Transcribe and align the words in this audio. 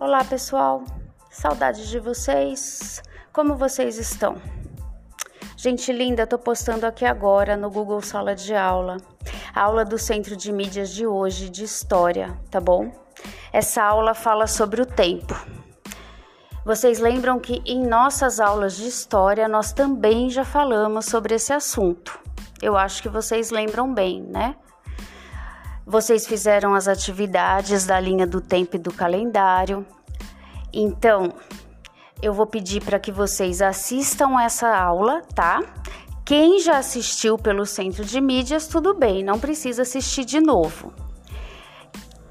Olá, 0.00 0.22
pessoal. 0.22 0.84
Saudades 1.28 1.88
de 1.88 1.98
vocês. 1.98 3.02
Como 3.32 3.56
vocês 3.56 3.98
estão? 3.98 4.36
Gente 5.56 5.92
linda, 5.92 6.24
tô 6.24 6.38
postando 6.38 6.86
aqui 6.86 7.04
agora 7.04 7.56
no 7.56 7.68
Google 7.68 8.00
Sala 8.00 8.32
de 8.32 8.54
Aula, 8.54 8.98
a 9.52 9.60
aula 9.60 9.84
do 9.84 9.98
Centro 9.98 10.36
de 10.36 10.52
Mídias 10.52 10.90
de 10.90 11.04
hoje 11.04 11.50
de 11.50 11.64
História, 11.64 12.38
tá 12.48 12.60
bom? 12.60 12.92
Essa 13.52 13.82
aula 13.82 14.14
fala 14.14 14.46
sobre 14.46 14.80
o 14.80 14.86
tempo. 14.86 15.34
Vocês 16.64 17.00
lembram 17.00 17.40
que 17.40 17.60
em 17.66 17.84
nossas 17.84 18.38
aulas 18.38 18.76
de 18.76 18.86
História 18.86 19.48
nós 19.48 19.72
também 19.72 20.30
já 20.30 20.44
falamos 20.44 21.06
sobre 21.06 21.34
esse 21.34 21.52
assunto. 21.52 22.16
Eu 22.62 22.76
acho 22.76 23.02
que 23.02 23.08
vocês 23.08 23.50
lembram 23.50 23.92
bem, 23.92 24.22
né? 24.22 24.54
Vocês 25.90 26.26
fizeram 26.26 26.74
as 26.74 26.86
atividades 26.86 27.86
da 27.86 27.98
linha 27.98 28.26
do 28.26 28.42
tempo 28.42 28.76
e 28.76 28.78
do 28.78 28.92
calendário. 28.92 29.86
Então, 30.70 31.32
eu 32.20 32.34
vou 32.34 32.46
pedir 32.46 32.84
para 32.84 32.98
que 32.98 33.10
vocês 33.10 33.62
assistam 33.62 34.38
essa 34.38 34.68
aula, 34.68 35.22
tá? 35.34 35.62
Quem 36.26 36.60
já 36.60 36.76
assistiu 36.76 37.38
pelo 37.38 37.64
Centro 37.64 38.04
de 38.04 38.20
Mídias, 38.20 38.68
tudo 38.68 38.92
bem, 38.92 39.24
não 39.24 39.40
precisa 39.40 39.80
assistir 39.80 40.26
de 40.26 40.42
novo. 40.42 40.92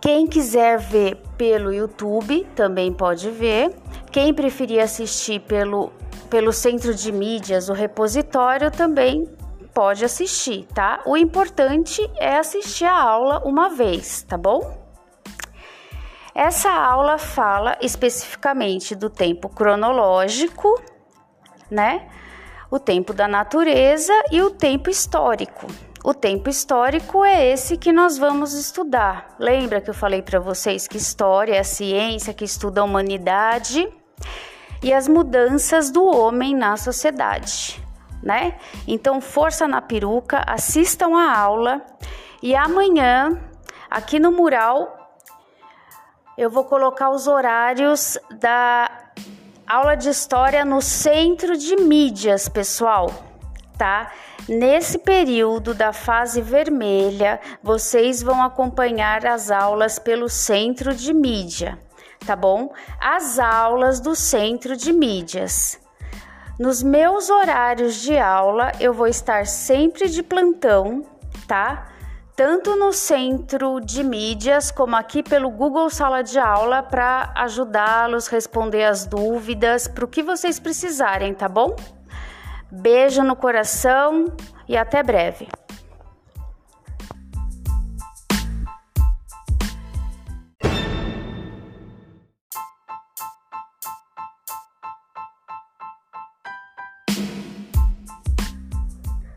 Quem 0.00 0.26
quiser 0.26 0.80
ver 0.80 1.22
pelo 1.38 1.72
YouTube 1.72 2.44
também 2.56 2.92
pode 2.92 3.30
ver. 3.30 3.72
Quem 4.10 4.34
preferir 4.34 4.82
assistir 4.82 5.40
pelo, 5.42 5.92
pelo 6.28 6.52
Centro 6.52 6.92
de 6.92 7.12
Mídias, 7.12 7.68
o 7.68 7.72
repositório, 7.72 8.68
também 8.72 9.28
pode 9.74 10.04
assistir, 10.04 10.66
tá? 10.72 11.02
O 11.04 11.16
importante 11.16 12.08
é 12.16 12.36
assistir 12.36 12.84
a 12.84 12.96
aula 12.96 13.42
uma 13.44 13.68
vez, 13.68 14.22
tá 14.22 14.38
bom? 14.38 14.82
Essa 16.34 16.70
aula 16.70 17.18
fala 17.18 17.76
especificamente 17.80 18.94
do 18.94 19.10
tempo 19.10 19.48
cronológico, 19.48 20.80
né? 21.70 22.08
O 22.70 22.78
tempo 22.78 23.12
da 23.12 23.28
natureza 23.28 24.12
e 24.30 24.42
o 24.42 24.50
tempo 24.50 24.88
histórico. 24.88 25.66
O 26.04 26.12
tempo 26.12 26.50
histórico 26.50 27.24
é 27.24 27.46
esse 27.46 27.76
que 27.76 27.92
nós 27.92 28.18
vamos 28.18 28.52
estudar. 28.52 29.36
Lembra 29.38 29.80
que 29.80 29.90
eu 29.90 29.94
falei 29.94 30.22
para 30.22 30.38
vocês 30.38 30.86
que 30.86 30.98
história 30.98 31.54
é 31.54 31.60
a 31.60 31.64
ciência 31.64 32.34
que 32.34 32.44
estuda 32.44 32.80
a 32.80 32.84
humanidade 32.84 33.88
e 34.82 34.92
as 34.92 35.08
mudanças 35.08 35.90
do 35.90 36.04
homem 36.04 36.54
na 36.54 36.76
sociedade 36.76 37.83
né? 38.24 38.56
Então, 38.88 39.20
força 39.20 39.68
na 39.68 39.82
peruca, 39.82 40.42
assistam 40.46 41.14
a 41.14 41.38
aula 41.38 41.84
e 42.42 42.56
amanhã, 42.56 43.38
aqui 43.90 44.18
no 44.18 44.32
mural, 44.32 45.20
eu 46.36 46.48
vou 46.50 46.64
colocar 46.64 47.10
os 47.10 47.28
horários 47.28 48.18
da 48.40 48.90
aula 49.66 49.94
de 49.94 50.08
história 50.08 50.64
no 50.64 50.80
centro 50.80 51.56
de 51.56 51.76
mídias, 51.76 52.48
pessoal, 52.48 53.10
tá? 53.76 54.10
Nesse 54.48 54.98
período 54.98 55.74
da 55.74 55.92
fase 55.92 56.40
vermelha, 56.40 57.40
vocês 57.62 58.22
vão 58.22 58.42
acompanhar 58.42 59.26
as 59.26 59.50
aulas 59.50 59.98
pelo 59.98 60.28
centro 60.28 60.94
de 60.94 61.14
mídia, 61.14 61.78
tá 62.26 62.34
bom? 62.34 62.72
As 63.00 63.38
aulas 63.38 64.00
do 64.00 64.14
centro 64.14 64.76
de 64.76 64.92
mídias. 64.92 65.83
Nos 66.58 66.84
meus 66.84 67.30
horários 67.30 67.96
de 67.96 68.16
aula, 68.16 68.70
eu 68.78 68.94
vou 68.94 69.08
estar 69.08 69.44
sempre 69.44 70.08
de 70.08 70.22
plantão, 70.22 71.04
tá? 71.48 71.88
Tanto 72.36 72.76
no 72.76 72.92
centro 72.92 73.80
de 73.80 74.04
mídias 74.04 74.70
como 74.70 74.94
aqui 74.94 75.20
pelo 75.20 75.50
Google 75.50 75.90
Sala 75.90 76.22
de 76.22 76.38
Aula 76.38 76.80
para 76.80 77.32
ajudá-los, 77.34 78.28
responder 78.28 78.84
as 78.84 79.04
dúvidas, 79.04 79.88
para 79.88 80.04
o 80.04 80.08
que 80.08 80.22
vocês 80.22 80.60
precisarem, 80.60 81.34
tá 81.34 81.48
bom? 81.48 81.74
Beijo 82.70 83.24
no 83.24 83.34
coração 83.34 84.26
e 84.68 84.76
até 84.76 85.02
breve. 85.02 85.48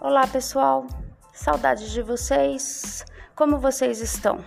Olá, 0.00 0.28
pessoal. 0.28 0.86
Saudades 1.32 1.90
de 1.90 2.02
vocês. 2.02 3.04
Como 3.34 3.58
vocês 3.58 4.00
estão? 4.00 4.38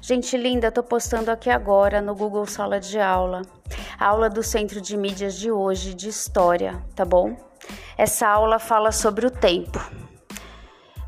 Gente 0.00 0.34
linda, 0.34 0.72
tô 0.72 0.82
postando 0.82 1.30
aqui 1.30 1.50
agora 1.50 2.00
no 2.00 2.14
Google 2.14 2.46
Sala 2.46 2.80
de 2.80 2.98
Aula, 2.98 3.42
a 3.98 4.06
aula 4.06 4.30
do 4.30 4.42
Centro 4.42 4.80
de 4.80 4.96
Mídias 4.96 5.34
de 5.34 5.52
hoje 5.52 5.92
de 5.92 6.08
História, 6.08 6.82
tá 6.96 7.04
bom? 7.04 7.36
Essa 7.98 8.28
aula 8.28 8.58
fala 8.58 8.92
sobre 8.92 9.26
o 9.26 9.30
tempo. 9.30 9.78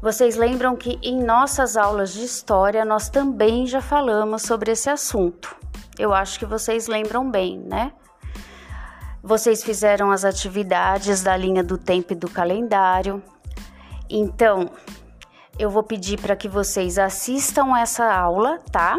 Vocês 0.03 0.37
lembram 0.37 0.77
que 0.77 0.99
em 1.03 1.19
nossas 1.25 1.75
aulas 1.75 2.13
de 2.13 2.25
História 2.25 2.85
nós 2.85 3.09
também 3.09 3.67
já 3.67 3.81
falamos 3.81 4.43
sobre 4.43 4.73
esse 4.73 4.91
assunto. 4.91 5.57
Eu 5.99 6.13
acho 6.13 6.39
que 6.39 6.45
vocês 6.45 6.87
lembram 6.87 7.31
bem, 7.31 7.59
né? 7.59 7.95
Vocês 9.23 9.63
fizeram 9.63 10.11
as 10.11 10.25
atividades 10.25 11.23
da 11.23 11.37
linha 11.37 11.63
do 11.63 11.79
tempo 11.79 12.13
e 12.13 12.17
do 12.17 12.29
calendário. 12.29 13.23
Então, 14.11 14.69
eu 15.57 15.71
vou 15.71 15.85
pedir 15.85 16.21
para 16.21 16.35
que 16.35 16.49
vocês 16.49 16.99
assistam 16.99 17.79
essa 17.79 18.13
aula, 18.13 18.59
tá? 18.73 18.99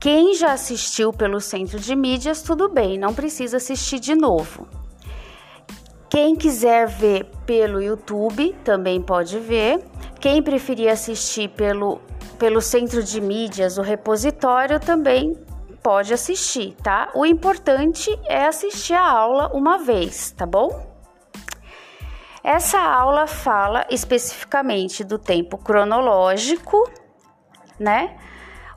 Quem 0.00 0.34
já 0.34 0.54
assistiu 0.54 1.12
pelo 1.12 1.40
Centro 1.42 1.78
de 1.78 1.94
Mídias, 1.94 2.40
tudo 2.40 2.70
bem, 2.70 2.98
não 2.98 3.12
precisa 3.12 3.58
assistir 3.58 4.00
de 4.00 4.14
novo. 4.14 4.66
Quem 6.08 6.34
quiser 6.34 6.88
ver 6.88 7.26
pelo 7.44 7.82
YouTube 7.82 8.56
também 8.64 9.02
pode 9.02 9.38
ver. 9.38 9.84
Quem 10.18 10.42
preferir 10.42 10.90
assistir 10.90 11.50
pelo, 11.50 12.00
pelo 12.38 12.62
Centro 12.62 13.02
de 13.02 13.20
Mídias, 13.20 13.76
o 13.76 13.82
repositório, 13.82 14.80
também 14.80 15.36
pode 15.82 16.12
assistir, 16.12 16.76
tá? 16.82 17.10
O 17.14 17.24
importante 17.24 18.10
é 18.26 18.46
assistir 18.46 18.94
a 18.94 19.10
aula 19.10 19.50
uma 19.52 19.78
vez, 19.78 20.32
tá 20.32 20.46
bom? 20.46 20.88
Essa 22.42 22.80
aula 22.80 23.26
fala 23.26 23.86
especificamente 23.90 25.04
do 25.04 25.18
tempo 25.18 25.58
cronológico, 25.58 26.90
né? 27.78 28.16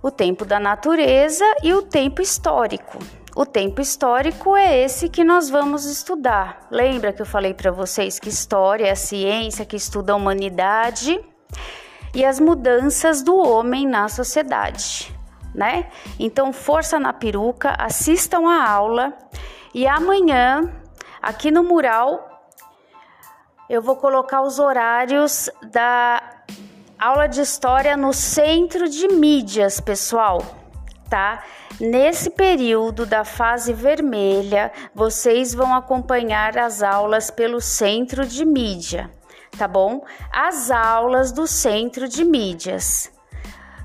O 0.02 0.12
tempo 0.12 0.44
da 0.44 0.60
natureza 0.60 1.46
e 1.64 1.74
o 1.74 1.82
tempo 1.82 2.22
histórico. 2.22 3.00
O 3.36 3.46
tempo 3.46 3.82
histórico 3.82 4.56
é 4.56 4.84
esse 4.84 5.10
que 5.10 5.24
nós 5.24 5.50
vamos 5.50 5.86
estudar. 5.86 6.68
Lembra 6.70 7.14
que 7.14 7.22
eu 7.22 7.26
falei 7.26 7.54
para 7.54 7.72
vocês 7.72 8.20
que 8.20 8.30
história 8.30 8.88
é 8.88 8.92
a 8.92 8.96
ciência 8.96 9.66
que 9.66 9.78
estuda 9.78 10.14
a 10.14 10.16
humanidade 10.16 11.20
e 12.14 12.24
as 12.24 12.40
mudanças 12.40 13.24
do 13.24 13.36
homem 13.36 13.88
na 13.88 14.08
sociedade 14.10 15.14
né? 15.54 15.88
Então, 16.20 16.52
força 16.52 17.00
na 17.00 17.14
peruca, 17.14 17.76
assistam 17.78 18.48
a 18.48 18.70
aula 18.70 19.14
e 19.74 19.88
amanhã, 19.88 20.72
aqui 21.22 21.52
no 21.52 21.64
mural, 21.64 22.34
eu 23.70 23.82
vou 23.82 23.96
colocar 23.96 24.42
os 24.42 24.60
horários 24.60 25.50
da 25.72 26.22
aula 27.00 27.28
de 27.28 27.42
história 27.42 27.98
no 27.98 28.14
centro 28.14 28.88
de 28.88 29.08
mídias, 29.08 29.80
pessoal, 29.80 30.42
tá? 31.10 31.44
Nesse 31.80 32.30
período 32.30 33.06
da 33.06 33.26
fase 33.26 33.74
vermelha, 33.74 34.72
vocês 34.94 35.54
vão 35.54 35.74
acompanhar 35.74 36.58
as 36.58 36.84
aulas 36.84 37.32
pelo 37.32 37.60
centro 37.60 38.26
de 38.26 38.46
mídia, 38.46 39.10
tá 39.58 39.68
bom? 39.68 40.06
As 40.32 40.70
aulas 40.70 41.32
do 41.32 41.48
centro 41.48 42.08
de 42.08 42.24
mídias. 42.24 43.12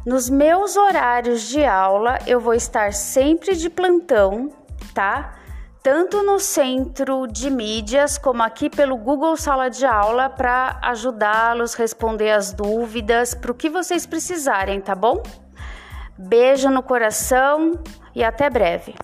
Nos 0.09 0.31
meus 0.31 0.75
horários 0.75 1.43
de 1.43 1.63
aula, 1.67 2.19
eu 2.27 2.41
vou 2.41 2.55
estar 2.55 2.95
sempre 2.95 3.55
de 3.55 3.69
plantão, 3.69 4.51
tá? 4.95 5.35
Tanto 5.83 6.23
no 6.23 6.41
centro 6.41 7.27
de 7.27 7.51
mídias 7.51 8.17
como 8.17 8.43
aqui 8.43 8.71
pelo 8.71 8.97
Google 8.97 9.37
Sala 9.37 9.69
de 9.69 9.85
Aula 9.85 10.31
para 10.31 10.81
ajudá-los, 10.83 11.75
responder 11.75 12.31
as 12.31 12.55
dúvidas, 12.55 13.35
para 13.35 13.53
o 13.53 13.55
que 13.55 13.69
vocês 13.69 14.07
precisarem, 14.07 14.81
tá 14.81 14.95
bom? 14.95 15.23
Beijo 16.17 16.71
no 16.71 16.83
coração 16.83 17.79
e 18.15 18.25
até 18.25 18.49
breve. 18.49 18.95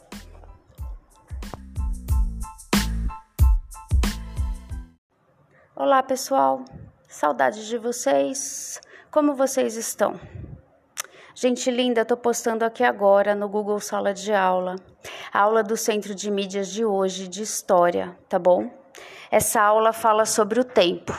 Olá, 5.76 6.02
pessoal. 6.02 6.64
Saudades 7.06 7.66
de 7.66 7.76
vocês. 7.76 8.80
Como 9.10 9.34
vocês 9.34 9.76
estão? 9.76 10.18
Gente 11.36 11.68
linda, 11.68 12.04
tô 12.04 12.16
postando 12.16 12.64
aqui 12.64 12.84
agora 12.84 13.34
no 13.34 13.48
Google 13.48 13.80
Sala 13.80 14.14
de 14.14 14.32
Aula, 14.32 14.76
a 15.32 15.40
aula 15.40 15.64
do 15.64 15.76
Centro 15.76 16.14
de 16.14 16.30
Mídias 16.30 16.68
de 16.68 16.84
hoje 16.84 17.26
de 17.26 17.42
História, 17.42 18.16
tá 18.28 18.38
bom? 18.38 18.70
Essa 19.32 19.60
aula 19.60 19.92
fala 19.92 20.26
sobre 20.26 20.60
o 20.60 20.64
tempo. 20.64 21.12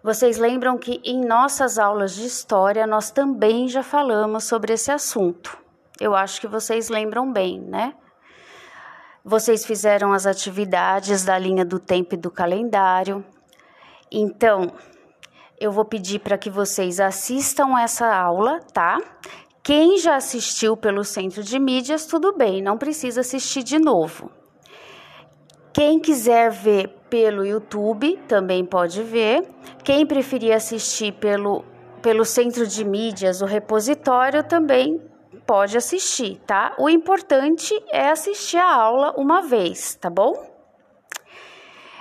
Vocês 0.00 0.38
lembram 0.38 0.78
que 0.78 1.00
em 1.02 1.26
nossas 1.26 1.76
aulas 1.76 2.14
de 2.14 2.24
História 2.24 2.86
nós 2.86 3.10
também 3.10 3.66
já 3.66 3.82
falamos 3.82 4.44
sobre 4.44 4.74
esse 4.74 4.92
assunto. 4.92 5.58
Eu 6.00 6.14
acho 6.14 6.40
que 6.40 6.46
vocês 6.46 6.88
lembram 6.88 7.32
bem, 7.32 7.60
né? 7.60 7.94
Vocês 9.24 9.66
fizeram 9.66 10.12
as 10.12 10.24
atividades 10.24 11.24
da 11.24 11.36
linha 11.36 11.64
do 11.64 11.80
tempo 11.80 12.14
e 12.14 12.18
do 12.18 12.30
calendário. 12.30 13.24
Então, 14.08 14.72
eu 15.64 15.72
vou 15.72 15.84
pedir 15.84 16.18
para 16.18 16.36
que 16.36 16.50
vocês 16.50 17.00
assistam 17.00 17.78
essa 17.80 18.06
aula, 18.14 18.60
tá? 18.72 18.98
Quem 19.62 19.96
já 19.96 20.14
assistiu 20.14 20.76
pelo 20.76 21.02
centro 21.02 21.42
de 21.42 21.58
mídias, 21.58 22.04
tudo 22.04 22.36
bem, 22.36 22.62
não 22.62 22.76
precisa 22.76 23.22
assistir 23.22 23.62
de 23.62 23.78
novo. 23.78 24.30
Quem 25.72 25.98
quiser 25.98 26.50
ver 26.50 26.88
pelo 27.08 27.46
YouTube 27.46 28.18
também 28.28 28.62
pode 28.62 29.02
ver. 29.02 29.48
Quem 29.82 30.06
preferir 30.06 30.52
assistir 30.54 31.12
pelo, 31.12 31.64
pelo 32.02 32.26
centro 32.26 32.66
de 32.66 32.84
mídias, 32.84 33.40
o 33.40 33.46
repositório, 33.46 34.44
também 34.44 35.00
pode 35.46 35.78
assistir, 35.78 36.42
tá? 36.46 36.74
O 36.78 36.90
importante 36.90 37.74
é 37.90 38.10
assistir 38.10 38.58
a 38.58 38.70
aula 38.70 39.14
uma 39.16 39.40
vez, 39.40 39.94
tá 39.96 40.10
bom? 40.10 40.53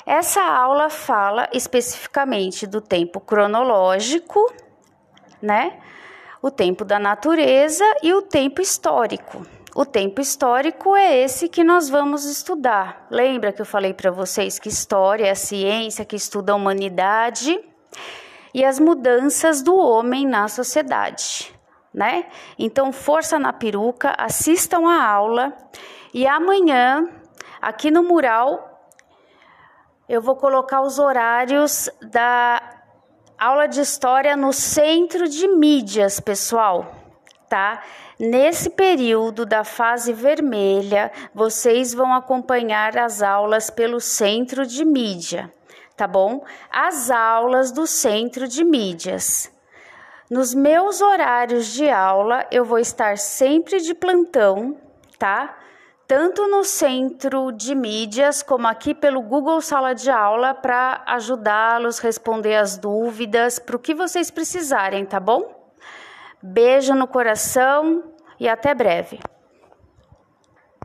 Essa 0.06 0.42
aula 0.42 0.90
fala 0.90 1.48
especificamente 1.54 2.68
do 2.68 2.82
tempo 2.82 3.20
cronológico, 3.20 4.52
né? 5.42 5.80
o 6.44 6.52
tempo 6.52 6.84
da 6.84 7.00
natureza 7.00 7.86
e 8.04 8.14
o 8.14 8.22
tempo 8.22 8.62
histórico. 8.62 9.48
O 9.74 9.86
tempo 9.86 10.20
histórico 10.20 10.94
é 10.94 11.20
esse 11.20 11.48
que 11.48 11.64
nós 11.64 11.90
vamos 11.90 12.26
estudar. 12.26 13.08
Lembra 13.10 13.54
que 13.54 13.62
eu 13.62 13.66
falei 13.66 13.94
para 13.94 14.12
vocês 14.12 14.60
que 14.60 14.68
história 14.68 15.26
é 15.26 15.32
a 15.32 15.36
ciência 15.36 16.04
que 16.04 16.18
estuda 16.18 16.52
a 16.52 16.56
humanidade 16.56 17.58
e 18.54 18.64
as 18.64 18.78
mudanças 18.78 19.62
do 19.62 19.74
homem 19.74 20.28
na 20.28 20.50
sociedade, 20.50 21.50
né? 21.94 22.26
Então, 22.60 22.92
força 22.92 23.40
na 23.40 23.54
peruca, 23.54 24.14
assistam 24.18 24.86
a 24.86 25.02
aula 25.02 25.54
e 26.14 26.28
amanhã, 26.28 27.08
aqui 27.62 27.90
no 27.90 28.04
mural, 28.04 28.73
eu 30.08 30.22
vou 30.22 30.36
colocar 30.36 30.82
os 30.82 31.00
horários 31.00 31.90
da 32.02 32.62
Aula 33.38 33.68
de 33.68 33.82
história 33.82 34.38
no 34.38 34.54
centro 34.54 35.28
de 35.28 35.48
mídias, 35.48 36.20
pessoal, 36.20 36.94
tá? 37.50 37.82
Nesse 38.20 38.70
período 38.70 39.46
da 39.46 39.64
fase 39.64 40.14
vermelha, 40.14 41.12
vocês 41.34 41.94
vão 41.94 42.14
acompanhar 42.14 42.98
as 42.98 43.22
aulas 43.22 43.70
pelo 43.70 44.00
centro 44.00 44.66
de 44.66 44.86
mídia, 44.86 45.52
tá 45.98 46.08
bom? 46.08 46.46
As 46.72 47.10
aulas 47.12 47.72
do 47.72 47.86
centro 47.88 48.48
de 48.48 48.64
mídias. 48.64 49.52
Nos 50.30 50.54
meus 50.54 51.02
horários 51.02 51.68
de 51.68 51.90
aula, 51.90 52.46
eu 52.50 52.64
vou 52.64 52.80
estar 52.80 53.18
sempre 53.18 53.82
de 53.82 53.94
plantão, 53.94 54.78
tá? 55.18 55.58
Tanto 56.08 56.48
no 56.48 56.64
centro 56.64 57.52
de 57.52 57.74
mídias 57.74 58.44
como 58.44 58.68
aqui 58.68 58.94
pelo 58.94 59.22
Google 59.22 59.62
Sala 59.62 59.94
de 59.96 60.10
Aula 60.10 60.54
para 60.54 61.02
ajudá-los, 61.06 62.00
responder 62.00 62.56
as 62.56 62.78
dúvidas, 62.78 63.60
para 63.60 63.76
o 63.76 63.80
que 63.80 63.94
vocês 63.94 64.30
precisarem, 64.30 65.06
tá 65.06 65.20
bom? 65.20 65.72
Beijo 66.42 66.94
no 66.94 67.08
coração 67.08 68.04
e 68.40 68.50
até 68.50 68.74
breve. 68.74 69.20